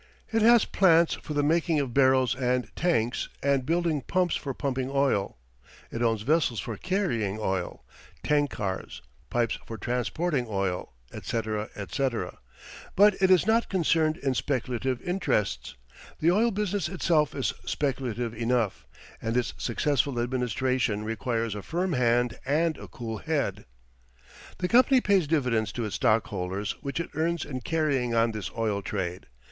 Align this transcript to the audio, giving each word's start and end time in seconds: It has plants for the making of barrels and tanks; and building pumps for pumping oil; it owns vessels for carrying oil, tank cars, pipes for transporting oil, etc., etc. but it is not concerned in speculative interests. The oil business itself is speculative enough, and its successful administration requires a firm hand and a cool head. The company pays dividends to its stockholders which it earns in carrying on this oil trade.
It 0.33 0.41
has 0.41 0.65
plants 0.65 1.13
for 1.13 1.35
the 1.35 1.43
making 1.43 1.79
of 1.79 1.93
barrels 1.93 2.33
and 2.33 2.75
tanks; 2.75 3.29
and 3.43 3.67
building 3.67 4.01
pumps 4.01 4.35
for 4.35 4.51
pumping 4.51 4.89
oil; 4.89 5.37
it 5.91 6.01
owns 6.01 6.23
vessels 6.23 6.59
for 6.59 6.75
carrying 6.75 7.37
oil, 7.39 7.85
tank 8.23 8.49
cars, 8.49 9.03
pipes 9.29 9.59
for 9.67 9.77
transporting 9.77 10.47
oil, 10.49 10.93
etc., 11.13 11.69
etc. 11.75 12.39
but 12.95 13.13
it 13.21 13.29
is 13.29 13.45
not 13.45 13.69
concerned 13.69 14.17
in 14.17 14.33
speculative 14.33 14.99
interests. 15.03 15.75
The 16.19 16.31
oil 16.31 16.49
business 16.49 16.89
itself 16.89 17.35
is 17.35 17.53
speculative 17.67 18.33
enough, 18.33 18.87
and 19.21 19.37
its 19.37 19.53
successful 19.59 20.19
administration 20.19 21.03
requires 21.03 21.53
a 21.53 21.61
firm 21.61 21.93
hand 21.93 22.39
and 22.43 22.75
a 22.79 22.87
cool 22.87 23.19
head. 23.19 23.65
The 24.57 24.67
company 24.67 24.99
pays 24.99 25.27
dividends 25.27 25.71
to 25.73 25.85
its 25.85 25.97
stockholders 25.97 26.71
which 26.81 26.99
it 26.99 27.11
earns 27.13 27.45
in 27.45 27.61
carrying 27.61 28.15
on 28.15 28.31
this 28.31 28.49
oil 28.57 28.81
trade. 28.81 29.27